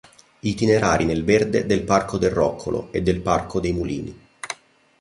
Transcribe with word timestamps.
Itinerari 0.41 1.05
nel 1.05 1.23
verde 1.23 1.67
del 1.67 1.83
Parco 1.83 2.17
del 2.17 2.31
Roccolo 2.31 2.87
e 2.91 3.03
del 3.03 3.19
Parco 3.21 3.59
dei 3.59 3.71
Mulini. 3.71 4.19